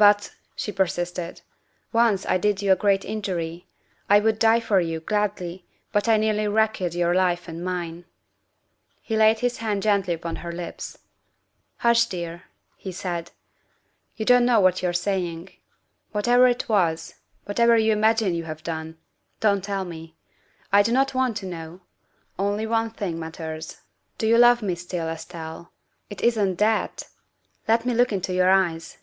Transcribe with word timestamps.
But," 0.00 0.32
she 0.56 0.72
persisted," 0.72 1.42
once 1.92 2.24
I 2.24 2.38
did 2.38 2.62
you 2.62 2.72
a 2.72 2.76
great 2.76 3.04
in 3.04 3.20
jury. 3.20 3.66
I 4.08 4.18
would 4.18 4.38
die 4.38 4.58
for 4.60 4.80
you, 4.80 5.00
gladly, 5.00 5.66
but 5.92 6.08
I 6.08 6.16
nearly 6.16 6.48
wrecked 6.48 6.80
your 6.94 7.14
life 7.14 7.46
and 7.48 7.62
mine." 7.62 8.06
He 9.02 9.14
laid 9.14 9.40
his 9.40 9.58
hand 9.58 9.82
gently 9.82 10.14
upon 10.14 10.36
her 10.36 10.52
lips. 10.52 10.96
''Hush, 11.80 12.06
dear, 12.06 12.44
''he 12.78 12.92
said, 12.92 13.32
''you 14.16 14.24
don 14.24 14.40
't 14.44 14.46
know 14.46 14.58
what 14.58 14.80
you 14.82 14.88
're 14.88 14.94
saying. 14.94 15.50
"Whatever 16.12 16.46
it 16.46 16.66
was, 16.66 17.16
whatever 17.44 17.76
you 17.76 17.92
imagine 17.92 18.34
you 18.34 18.44
have 18.44 18.62
done, 18.62 18.96
don't 19.40 19.62
tell 19.62 19.84
me. 19.84 20.14
I 20.72 20.80
do 20.82 20.92
not 20.92 21.12
want 21.14 21.36
to 21.38 21.46
know. 21.46 21.80
Only 22.38 22.66
one 22.66 22.88
thing 22.88 23.18
matters. 23.20 23.82
Do 24.16 24.26
you 24.26 24.38
love 24.38 24.62
me 24.62 24.76
still, 24.76 25.10
Estelle 25.10 25.72
it 26.08 26.22
isn't 26.22 26.56
that? 26.56 27.02
Let 27.68 27.84
me 27.84 27.92
look 27.92 28.12
into 28.14 28.32
your 28.32 28.48
eyes." 28.48 28.96